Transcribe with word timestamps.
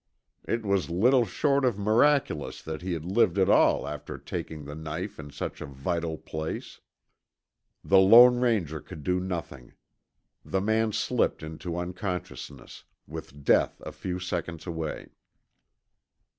It 0.45 0.65
was 0.65 0.89
little 0.89 1.27
short 1.27 1.63
of 1.63 1.77
miraculous 1.77 2.63
that 2.63 2.81
he 2.81 2.93
had 2.93 3.05
lived 3.05 3.37
at 3.37 3.49
all 3.51 3.87
after 3.87 4.17
taking 4.17 4.65
the 4.65 4.73
knife 4.73 5.19
in 5.19 5.29
such 5.29 5.61
a 5.61 5.67
vital 5.67 6.17
place. 6.17 6.79
The 7.83 7.99
Lone 7.99 8.39
Ranger 8.39 8.79
could 8.81 9.03
do 9.03 9.19
nothing. 9.19 9.73
The 10.43 10.59
man 10.59 10.91
slipped 10.91 11.43
into 11.43 11.77
unconsciousness, 11.77 12.83
with 13.05 13.43
death 13.43 13.79
a 13.85 13.91
few 13.91 14.17
seconds 14.19 14.65
away. 14.65 15.11